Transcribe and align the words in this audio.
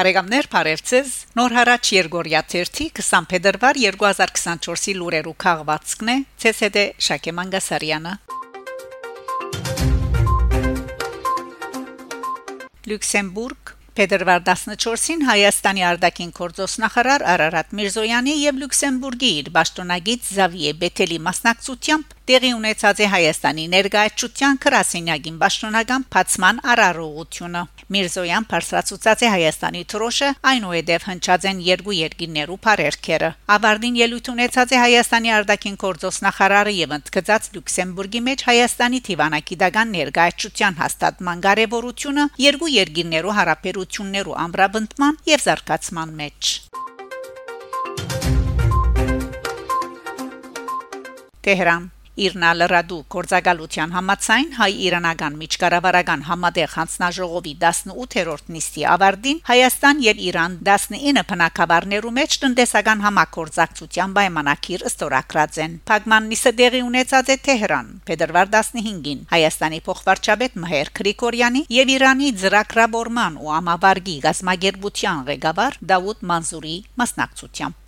Բարեկամներ 0.00 0.46
Փարեվցես 0.48 1.08
Նոր 1.36 1.54
հարաճ 1.58 1.88
Երգորիա 1.92 2.40
30 2.48 2.86
20 2.96 3.26
փետրվար 3.28 3.78
2024-ի 3.82 4.94
լուրերու 4.96 5.34
քաղվածքն 5.44 6.12
է 6.12 6.14
ՑՍԴ 6.50 6.84
Շակե 7.06 7.34
Մանգասարյանը 7.36 8.14
Լյուքսեմբուրգ 12.88 13.74
Փետրվար 14.00 14.40
14-ին 14.48 15.26
Հայաստանի 15.28 15.84
արտաքին 15.90 16.32
գործոստնախարար 16.40 17.26
Արարատ 17.34 17.76
Միրզոյանի 17.76 18.38
եւ 18.46 18.62
Լյուքսեմբուրգի 18.62 19.32
իր 19.42 19.52
ճշտոնագիծ 19.60 20.32
Զավիե 20.40 20.72
Բեթելի 20.80 21.20
մասնակցությամբ 21.28 22.16
տեղի 22.30 22.50
ունեցած 22.54 23.00
է 23.02 23.06
Հայաստանի 23.10 23.62
ներկայացության 23.72 24.58
քրասենյակին 24.62 25.38
պաշտոնական 25.40 26.02
փացման 26.14 26.60
արարողությունը 26.72 27.62
Միրզոյան 27.90 28.46
բարձրացուցած 28.52 29.24
է 29.26 29.30
Հայաստանի 29.34 29.82
թրոշը 29.90 30.28
այնուհետև 30.50 31.06
հնչած 31.10 31.48
են 31.50 31.62
երկու 31.66 31.96
երկիներու 31.98 32.58
բարերքերը 32.66 33.30
ավարտին 33.56 33.98
ելույթ 34.00 34.30
ունեցած 34.34 34.74
է 34.76 34.80
Հայաստանի 34.84 35.34
արտաքին 35.40 35.78
գործոստնախարարը 35.82 36.74
եւ 36.78 36.96
ընդգծած 37.00 37.50
Լյուքսեմբուրգի 37.56 38.24
մեջ 38.30 38.46
Հայաստանի 38.50 39.00
Տիվանակիդական 39.10 39.94
ներկայացության 39.98 40.80
հաստատման 40.86 41.46
կարեւորությունը 41.50 42.26
երկու 42.46 42.74
երկիներու 42.78 43.38
հարաբերություններու 43.40 44.40
ամբրաբնդման 44.46 45.24
եւ 45.34 45.48
զարգացման 45.50 46.18
մեջ 46.20 46.58
Տեհրան 51.40 51.90
Իրնալրադու 52.18 52.98
կորցակալության 53.14 53.92
համացայն 53.94 54.48
հայ-իրանական 54.58 55.36
միջկառավարական 55.40 56.24
համատեղ 56.26 56.72
հանձնաժողովի 56.74 57.52
18-րդ 57.62 58.50
նիստի 58.54 58.84
ավարտին 58.94 59.40
Հայաստան 59.50 60.02
եւ 60.06 60.22
Իրան 60.30 60.56
19 60.68 61.22
բնակավարներու 61.30 62.12
մեջ 62.18 62.36
տնտեսական 62.44 63.04
համակորձակցության 63.06 64.16
պայմանագիր 64.18 64.86
ըստորակրած 64.90 65.60
են։ 65.64 65.78
Փագման 65.90 66.28
նիստը 66.34 66.52
դեղի 66.60 66.82
ունեցած 66.90 67.30
է 67.30 67.38
Թեհրան 67.46 67.92
փետրվար 68.10 68.52
15-ին 68.58 69.24
Հայաստանի 69.30 69.80
փոխվարչապետ 69.86 70.58
Մհեր 70.64 70.92
Գրիգորյանի 71.00 71.64
եւ 71.80 71.94
Իրանի 71.96 72.32
ծրագրավորման 72.42 73.38
ու 73.40 73.54
ամավարգի 73.60 74.16
գազագերբության 74.26 75.24
ղեկավար 75.30 75.80
Դավուդ 75.94 76.26
Մանզուրի 76.32 76.76
մասնակցությամբ 77.00 77.79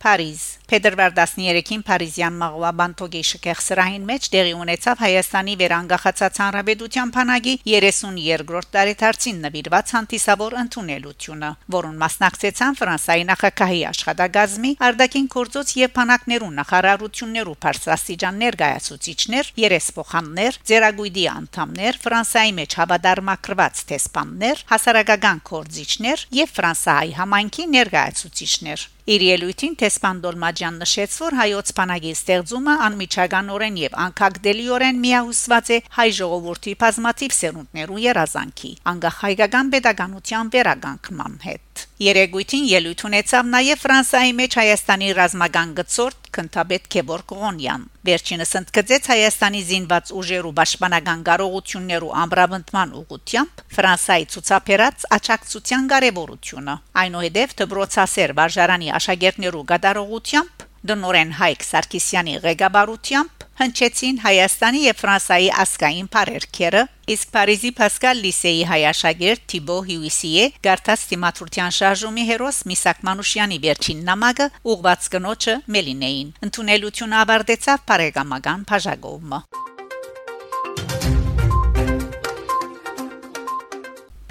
Փարիզ 0.00 0.42
Փետրվար 0.70 1.10
13-ին 1.16 1.80
Փարիզյան 1.84 2.36
Մաղուաբան 2.40 2.92
Տոգի 3.00 3.20
շքեղսրահին 3.30 4.04
մեջ 4.10 4.26
տեղի 4.32 4.52
ունեցավ 4.56 5.00
Հայաստանի 5.02 5.54
վերանգախացած 5.60 6.38
հանրապետության 6.40 7.10
փանագի 7.16 7.54
32-րդ 7.66 8.70
տարեդարձին 8.76 9.40
նվիրված 9.44 9.92
հանդիսավոր 9.96 10.56
ընդունելությունը, 10.60 11.50
որուն 11.74 11.98
մասնակցեցան 12.04 12.78
Ֆրանսայի 12.80 13.26
նախագահի 13.30 13.82
աշխատագազմի 13.90 14.72
արդակին 14.88 15.28
կորձոց 15.34 15.74
եւ 15.80 15.92
փանակներու 15.98 16.52
նախարարություններու 16.60 17.56
բարձրաստիճան 17.66 18.40
ներկայացուցիչներ, 18.46 19.52
երեսփոխաններ, 19.66 20.60
ձերագույդի 20.70 21.26
անդամներ, 21.34 22.00
Ֆրանսայի 22.06 22.56
մեջ 22.60 22.78
հավադարմակրված 22.80 23.84
տեսփաններ, 23.90 24.64
հասարակական 24.70 25.44
կորձիչներ 25.50 26.26
եւ 26.40 26.56
Ֆրանսայի 26.60 27.14
համայնքի 27.20 27.68
ներկայացուցիչներ 27.74 28.88
Իր 29.10 29.22
ելույթին 29.26 29.72
Տեսփան 29.80 30.18
Դոլմաջյան 30.22 30.76
նշեց, 30.84 31.14
որ 31.18 31.34
հայոց 31.38 31.70
բանակի 31.78 32.12
ստեղծումը 32.14 32.74
անմիջականորեն 32.86 33.80
եւ 33.80 33.96
անկագդելիորեն 34.04 35.00
միահուսված 35.06 35.72
է 35.74 35.78
հայ 35.96 36.06
ժողովրդի 36.20 36.74
բազմաթիվ 36.84 37.34
սերունդներու 37.40 38.04
երազանքի, 38.04 38.70
անկախ 38.94 39.18
հայկական 39.24 39.74
pedagogical 39.74 40.54
վերագանքման 40.54 41.36
հետ։ 41.48 41.69
Երեգույթին 42.04 42.64
ելույթ 42.70 43.04
ունեցավ 43.08 43.50
նաև 43.54 43.80
Ֆրանսիայի 43.84 44.32
մեջ 44.40 44.56
Հայաստանի 44.60 45.08
ռազմական 45.18 45.74
գծորդ 45.80 46.30
Քնթաբեդ 46.36 46.88
Քեբոր 46.94 47.24
Կողոնյան։ 47.32 47.84
Վերջինս 48.08 48.52
ընդգծեց 48.60 49.10
Հայաստանի 49.10 49.62
զինված 49.70 50.12
ուժերու 50.20 50.54
պաշտպանական 50.60 51.24
կարողություններու 51.28 52.14
ամբրաբնդման 52.24 52.94
ուղղությամբ 53.00 53.64
Ֆրանսիայի 53.76 54.26
ցուցաբերած 54.34 55.06
աճակցության 55.20 55.90
կարևորությունը։ 55.94 56.74
Այնուհետև 57.04 57.54
դբրոցասեր 57.60 58.36
վարժարանի 58.40 58.92
աշակերտներու 59.00 59.66
գդարողությամբ 59.74 60.59
Դնորեն 60.88 61.32
Հայկ 61.36 61.64
Սարգսյանի 61.66 62.34
ղեկավարությամբ 62.40 63.44
հնչեցին 63.60 64.20
Հայաստանի 64.24 64.80
եւ 64.86 65.00
Ֆրանսայի 65.00 65.48
ասկային 65.62 66.06
բարերքերը, 66.14 66.82
իսկ 67.14 67.32
Փարիզի 67.36 67.72
Պասկալ 67.80 68.22
լիսեի 68.24 68.62
հայաշագերտ 68.70 69.44
Թիբո 69.52 69.76
Հյուիսիե 69.90 70.46
գարտած 70.64 71.04
թիմատրության 71.12 71.76
շարժումի 71.80 72.24
հերոս 72.32 72.60
Միսակ 72.72 73.02
Մանուշյանի 73.10 73.58
վերջին 73.66 74.04
նամակը 74.08 74.46
ուղված 74.74 75.10
կնոջը 75.16 75.58
Մելինեին։ 75.76 76.32
Ընտունելությունը 76.48 77.20
ավարտեցավ 77.24 77.84
բարեկամական 77.92 78.64
բաժակովը։ 78.72 79.44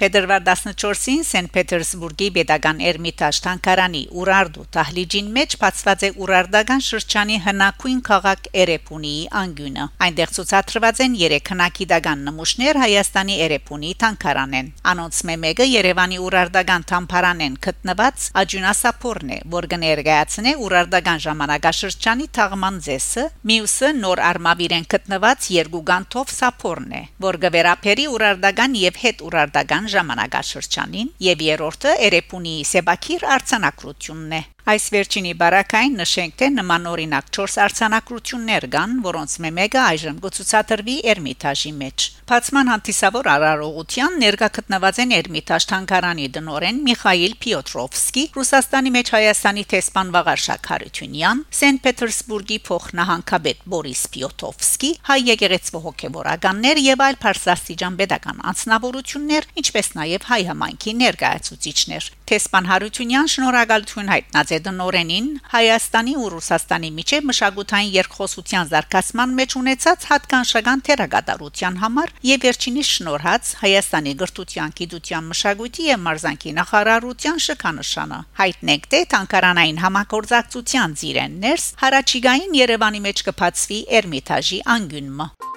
Փետրվար 0.00 0.44
14-ին 0.46 1.24
Սենտ 1.28 1.50
Պետերսբուրգի 1.52 2.26
Պետական 2.32 2.78
Էրմիտաժ 2.88 3.38
Թանկարանի 3.44 3.98
Ուրարդու 4.16 4.62
Տահլիջին 4.72 5.26
մեջ 5.34 5.56
բացված 5.60 6.04
է 6.06 6.08
Ուրարդական 6.24 6.84
շրջանի 6.86 7.36
հնակույն 7.44 7.98
քաղաք 8.06 8.48
Էրեփունիի 8.62 9.26
անգյունը։ 9.40 9.84
Այնտեղ 10.06 10.32
ցուցադրված 10.36 11.02
են 11.04 11.18
3 11.24 11.50
հնակիդական 11.52 12.22
նմուշներ 12.30 12.80
Հայաստանի 12.80 13.36
Էրեփունի 13.44 13.90
Թանկարանեն։ 14.00 14.70
Անոնց 14.94 15.20
մեկը 15.44 15.68
Երևանի 15.68 16.22
Ուրարդական 16.30 16.88
Թամփարանեն 16.88 17.60
գտնված 17.68 18.26
Աջունասապորն 18.40 19.36
է, 19.36 19.38
որ 19.52 19.68
կներկայացնե 19.74 20.56
Ուրարդական 20.64 21.22
ժամանակաշրջանի 21.28 22.30
թաղման 22.40 22.80
ձեսը, 22.88 23.26
մյուսը 23.52 23.92
նոր 24.00 24.24
արմավիրեն 24.30 24.88
գտնված 24.96 25.52
երկու 25.60 25.84
գանթով 25.92 26.34
սապորն 26.40 26.90
է, 26.96 27.04
որ 27.28 27.40
գվերապերի 27.44 28.10
Ուրարդական 28.16 28.80
եւ 28.80 29.00
հետ 29.04 29.24
Ուրարդական 29.28 29.89
ժամանակաշրջանին 29.94 31.12
եւ 31.26 31.44
երրորդը 31.46 31.94
Էրեփունի 32.06 32.54
Սեբակիր 32.70 33.26
արցանակրությունն 33.36 34.36
է 34.38 34.42
Այս 34.68 34.84
վերջինի 34.92 35.32
բարակային 35.40 35.94
նշենք 36.00 36.34
թե 36.40 36.48
նմանօրինակ 36.60 37.30
4 37.36 37.60
արցանակություններ 37.64 38.66
կան, 38.74 38.96
որոնց 39.06 39.36
մեկը 39.40 39.80
այժմ 39.80 40.16
գուցուցադրվի 40.20 40.96
Էրմիտաժի 41.10 41.72
մեջ։ 41.80 42.08
Բացման 42.30 42.68
հանդիսավոր 42.70 43.26
արարողության 43.30 44.18
ներկա 44.22 44.48
գտնված 44.56 44.98
են 45.02 45.14
Էրմիտաժ 45.16 45.64
թանգարանի 45.70 46.26
դնորեն 46.36 46.76
Միխայել 46.86 47.34
Պիոտրովսկի, 47.42 48.24
Ռուսաստանի 48.36 48.92
մեջ 48.96 49.10
Հայաստանի 49.16 49.64
տեսփան 49.72 50.12
Վաղարշակ 50.14 50.70
Հարությունյան, 50.70 51.42
Սենտ 51.60 51.82
Պետերսբուրգի 51.88 52.58
փոխնահանգապետ 52.70 53.64
Բորիս 53.74 54.02
Պիոտրովսկի, 54.14 54.90
հայ 55.10 55.18
եկեղեցու 55.30 55.82
հոգևորականներ 55.90 56.82
եւ 56.86 57.04
այլ 57.10 57.18
փարսաստիճան 57.24 57.98
pedagogan 57.98 58.46
անձնավորություններ, 58.50 59.50
ինչպես 59.64 59.90
նաեւ 59.98 60.30
հայ 60.30 60.40
համայնքի 60.50 60.94
ներկայացուցիչներ։ 61.00 62.10
Տեսփան 62.30 62.70
Հարությունյան 62.70 63.30
շնորհակալություն 63.34 64.10
հայտնած 64.14 64.49
է 64.54 64.58
դնորենին 64.66 65.28
Հայաստանի 65.52 66.14
ու 66.20 66.30
Ռուսաստանի 66.34 66.90
միջև 66.96 67.26
մշակութային 67.30 67.92
երկխոսության 67.96 68.70
զարգացման 68.70 69.34
մեջ 69.40 69.56
ունեցած 69.60 70.06
հատկանշական 70.10 70.84
թերագադարության 70.88 71.78
համար 71.82 72.14
եւ 72.30 72.46
վերջինիս 72.46 72.92
շնորհած 73.00 73.52
Հայաստանի 73.60 74.14
գրթության, 74.22 74.74
գիտության, 74.80 75.30
մշակույթի 75.34 75.84
եւ 75.90 76.02
մարզանկի 76.06 76.56
նախարարության 76.60 77.44
շքանշանը։ 77.50 78.20
Հայտնեք 78.40 78.90
թե 78.90 79.04
Թանկարանային 79.14 79.82
համագործակցության 79.84 80.98
ծիրեններս 81.02 81.70
հարաճիգային 81.84 82.58
Երևանի 82.64 83.06
մեջ 83.10 83.24
կփածվի 83.30 83.80
Էրմիտաժի 84.00 84.60
անգյունը։ 84.78 85.49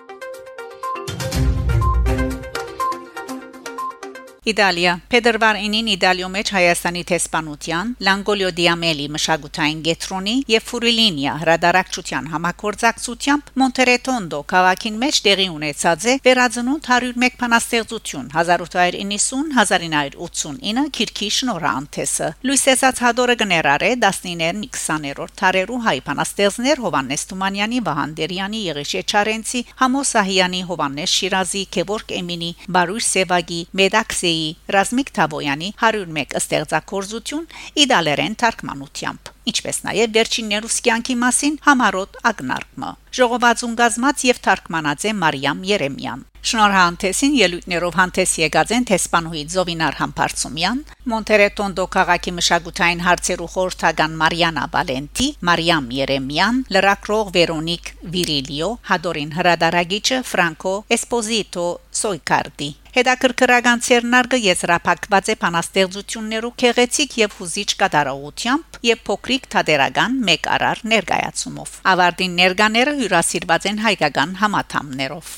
Իտալիա. 4.43 5.07
Փետրվար 5.07 5.55
9-ին 5.63 5.87
Իտալիո 5.93 6.27
մեջ 6.33 6.49
Հայաստանի 6.51 7.01
տեսփանության 7.07 7.91
Լանգոլիո 8.03 8.49
Դիամելի 8.57 9.05
մշակութային 9.13 9.77
գետրոնի 9.85 10.33
եւ 10.51 10.65
Ֆուրիլինիա 10.67 11.35
հրադարակչության 11.43 12.25
համակորձակցությամբ 12.33 13.51
Մոնտերետոնդո 13.61 14.39
քաղաքին 14.51 14.97
մեջ 15.03 15.15
տեղի 15.27 15.45
ունեցած 15.53 16.01
է 16.03 16.15
վերածնունդ 16.27 16.83
101 16.91 17.37
փանաստեղծություն 17.43 18.27
1890-1989 18.43 20.91
քիրքի 20.99 21.29
շնորհանդեսը 21.37 22.27
Լուիսեսաց 22.43 22.95
հադորը 23.05 23.35
գներարե 23.43 23.91
19-ին 24.03 24.59
20-րդ 24.75 25.31
թարերու 25.39 25.79
հայ 25.87 25.97
փանաստեղծներ 26.09 26.77
Հովանես 26.83 27.21
Թումանյանի 27.31 27.79
Վահանդերյանի 27.87 28.59
Եղիշե 28.67 29.01
Չարենցի 29.07 29.63
Համոս 29.79 30.07
Սահյանի 30.17 30.61
Հովանես 30.67 31.15
Շիրազի 31.23 31.63
Գևորգ 31.77 32.07
Էմինի 32.19 32.51
Բարույր 32.73 33.03
Սևագի 33.13 33.61
Մեդաքսե 34.33 34.73
Ռազմիկ 34.73 35.09
Թավոյանի 35.17 35.69
101 35.81 36.33
ստեղծագործություն 36.39 37.45
իդալերեն 37.83 38.37
թարգմանությամբ 38.43 39.31
ինչպես 39.51 39.81
նաև 39.87 40.17
վերջիններուս 40.17 40.81
կյանքի 40.87 41.15
մասին 41.23 41.57
համարոտ 41.69 42.21
ակնարկը 42.33 42.91
ժողովածուն 43.19 43.79
գազմած 43.83 44.27
եւ 44.33 44.43
թարգմանած 44.49 45.09
է 45.09 45.17
Մարիամ 45.23 45.65
Երեմյան 45.73 46.29
Շնորհանդեսին 46.43 47.35
ելույթներով 47.39 47.93
հանդես 47.95 48.31
եկած 48.41 48.71
են 48.75 48.85
տեսփանուհի 48.89 49.43
Զովինար 49.53 49.95
Համբարձումյան, 49.95 50.81
Մոնտերետոնդո 51.13 51.85
քաղաքի 51.93 52.33
մշակութային 52.39 53.03
հարցերու 53.05 53.47
խորհրդական 53.53 54.17
Մարիանա 54.19 54.65
Վալենտի, 54.73 55.27
Մարիամ 55.49 55.87
Երեմյան, 56.03 56.59
լրակրող 56.75 57.31
Վերոնիկ 57.37 57.91
Վիրիլիո, 58.17 58.69
Հադորին 58.91 59.31
հրադարագիչը 59.39 60.19
Ֆրանկո 60.33 60.75
Էսպոզիտո 60.97 61.67
Սոյկարդի 61.99 62.69
Հետաքրքրական 62.93 63.79
ցերնարգը 63.85 64.37
եզրափակված 64.43 65.29
է 65.33 65.35
բանաստեղծություններով 65.43 66.53
քեղեցիկ 66.63 67.15
եւ 67.21 67.37
հուզիչ 67.39 67.69
կատարողությամբ 67.79 68.77
եւ 68.89 69.01
փոքրիկ 69.09 69.47
թատերական 69.55 70.19
մեկ 70.29 70.51
արար 70.57 70.83
ներկայացումով։ 70.93 71.73
Ավարտին 71.93 72.37
ներկաները 72.43 72.93
հյուրասիրված 73.01 73.67
են 73.73 73.81
հայկական 73.87 74.37
համաթամներով։ 74.43 75.33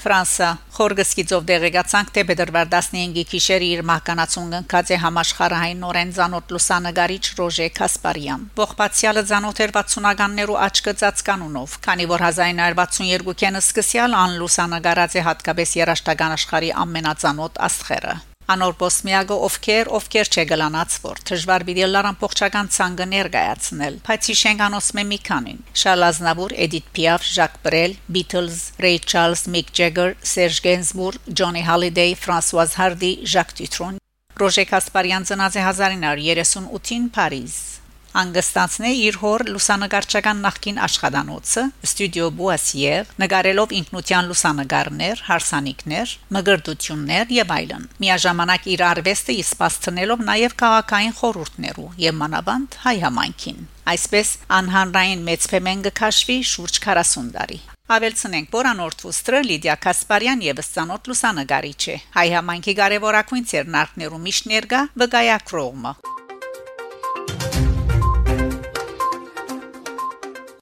Ֆրանսա 0.00 0.46
Խորգսկիցով 0.76 1.42
դեղեկացանք 1.50 2.12
թե 2.16 2.22
Բեդրվար 2.30 2.68
15-ի 2.72 3.24
գիշերը 3.32 3.66
իր 3.66 3.82
մահկանացուն 3.90 4.54
ընկած 4.60 4.92
է 4.94 4.98
համաշխարհային 5.02 5.82
նորեն 5.84 6.14
ցանոթ 6.16 6.54
լուսանգարիչ 6.54 7.24
Ռոժե 7.40 7.66
Կասպարյան։ 7.80 8.46
Ողբացյալը 8.62 9.26
ցանոթ 9.32 9.62
էր 9.66 9.74
60-ականներու 9.76 10.58
աչքը 10.70 10.96
ծածկանունով, 11.04 11.76
քանի 11.84 12.08
որ 12.14 12.26
1962-ին 12.30 13.60
սկսյալ 13.60 14.18
ան 14.24 14.40
լուսանգարած 14.40 15.20
է 15.20 15.28
հատկապես 15.28 15.76
երաշտական 15.84 16.36
աշխարհի 16.40 16.74
ամենածանոթ 16.86 17.64
աստղերը։ 17.68 18.18
Անոր 18.50 18.74
Բոսմիագը 18.80 19.36
ովքեր 19.46 19.88
ովքեր 19.96 20.30
չգլանած 20.34 20.94
որ 21.04 21.20
դժվար 21.30 21.64
վիդեոլար 21.68 22.08
ամբողջական 22.10 22.70
ցանգը 22.76 23.06
ներկայացնել 23.10 23.98
բայց 24.08 24.30
հիշենք 24.30 24.64
մե 24.98 25.04
մի 25.10 25.18
քանին. 25.28 25.60
Շալազնավուր 25.82 26.54
Էդիթ 26.66 26.90
Պիաֆ 26.98 27.26
Ժակ 27.36 27.58
Բրել 27.64 27.96
Beatles 28.10 28.58
Ray 28.82 28.98
Charles 28.98 29.46
Mick 29.46 29.70
Jagger 29.70 30.16
Serge 30.22 30.62
Gainsbourg 30.66 31.18
Johnny 31.30 31.62
Hallyday 31.62 32.16
François 32.18 32.66
Hardy 32.74 33.12
Jacques 33.22 33.54
Dutronc 33.60 34.02
Ռոժե 34.40 34.64
Կասպարյան 34.72 35.28
ծնած 35.30 35.60
է 35.60 35.64
1938-ին 35.68 37.10
Փարիզ 37.14 37.79
անգստացնե 38.20 38.90
իր 39.06 39.16
հոր 39.20 39.44
լուսանկարչական 39.54 40.40
նախկին 40.44 40.78
աշխատանոցը 40.86 41.64
ստուդիո 41.86 42.28
Բուասիեր 42.40 43.12
նկարելով 43.22 43.74
ինքնության 43.80 44.30
լուսանկարներ, 44.30 45.22
հարսանիքներ, 45.30 46.14
մգրդություններ 46.36 47.34
եւ 47.38 47.54
այլն։ 47.56 47.88
Միաժամանակ 48.02 48.70
իր 48.74 48.84
արվեստը 48.90 49.36
իսպաստնելով 49.44 50.24
նաեւ 50.30 50.56
քաղաքային 50.64 51.18
խորհուրդներու 51.20 51.90
եւ 52.10 52.20
մանավանդ 52.24 52.80
հայ 52.86 52.96
համայնքին։ 53.06 53.66
Այսպես 53.90 54.28
անհանրային 54.60 55.26
մեծ 55.30 55.50
փեմեն 55.54 55.84
կքաշվի 55.86 56.38
շուրջ 56.50 56.82
40 56.90 57.30
տարի։ 57.36 57.60
Ավելցնենք, 57.90 58.52
որ 58.54 58.66
անորթուստրը 58.70 59.38
Լիդիա 59.48 59.74
Կասպարյան 59.82 60.44
եւս 60.46 60.68
ցանոթ 60.76 61.10
լուսանկարիչ 61.10 61.82
է։ 61.90 61.96
Հայ 62.14 62.26
համայնքի 62.36 62.76
կարևորագույն 62.82 63.50
ցերնարկներու 63.50 64.22
միշտ 64.28 64.48
ներկա 64.54 64.84
վգայակրողը։ 65.02 65.94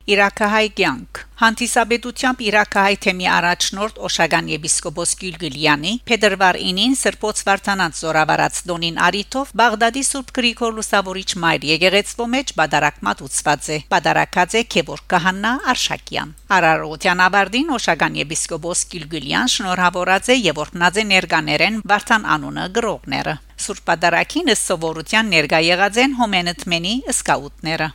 Իրաքահայ 0.09 0.69
կյանք 0.79 1.19
Հանդիսաբեդությամբ 1.39 2.39
Իրաքահայ 2.45 2.95
թեմի 3.05 3.27
առաջնորդ 3.29 3.99
Օշագան 4.09 4.47
եպիսկոպոս 4.55 5.11
Գյուլգիլյանի 5.21 5.93
Փետրվար 6.09 6.59
9-ին 6.63 6.95
Սրբոց 7.01 7.43
Վարդանանց 7.49 8.01
զորավարած 8.05 8.61
Դոնին 8.71 8.97
Արիթով 9.09 9.53
Բաղդադի 9.61 10.05
Սուրբ 10.09 10.33
Գրիգոր 10.39 10.73
Լուսավորիչ 10.79 11.29
մայր 11.45 11.69
եկեղեցվո 11.73 12.29
մեջ 12.39 12.55
բադարակ 12.63 12.99
մատուցված 13.09 13.69
է 13.69 13.79
բադարակած 13.93 14.57
է 14.57 14.65
Քևոր 14.73 15.05
Կահաննա 15.13 15.53
Արշակյան 15.77 16.35
Արարոտյան 16.57 17.23
ավարդին 17.29 17.73
Օշագան 17.77 18.19
եպիսկոպոս 18.25 18.89
Գյուլգիլյան 18.97 19.55
շնորհավորած 19.59 20.33
է 20.33 20.41
եւ 20.49 20.65
օրհնած 20.65 21.05
է 21.05 21.07
ներկաներեն 21.13 21.81
Վարդան 21.93 22.29
անունը 22.39 22.67
գրողները 22.81 23.39
Սուրբ 23.69 23.87
բադարակին 23.93 24.53
ըստ 24.57 24.69
սովորության 24.73 25.33
ներկա 25.37 25.65
եղած 25.69 26.05
են 26.09 26.21
հոմենտմենի 26.23 26.95
սկաուտները 27.13 27.95